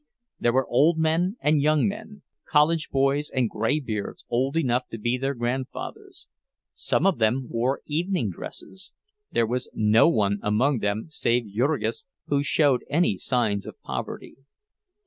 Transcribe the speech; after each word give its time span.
There 0.39 0.53
were 0.53 0.65
old 0.65 0.97
men 0.97 1.37
and 1.41 1.61
young 1.61 1.87
men, 1.87 2.23
college 2.49 2.89
boys 2.89 3.29
and 3.29 3.47
gray 3.47 3.79
beards 3.79 4.25
old 4.31 4.57
enough 4.57 4.87
to 4.89 4.97
be 4.97 5.15
their 5.15 5.35
grandfathers; 5.35 6.27
some 6.73 7.05
of 7.05 7.19
them 7.19 7.45
wore 7.51 7.81
evening 7.85 8.31
dress—there 8.31 9.45
was 9.45 9.69
no 9.75 10.09
one 10.09 10.39
among 10.41 10.79
them 10.79 11.05
save 11.11 11.53
Jurgis 11.53 12.05
who 12.25 12.41
showed 12.41 12.83
any 12.89 13.15
signs 13.15 13.67
of 13.67 13.79
poverty. 13.83 14.37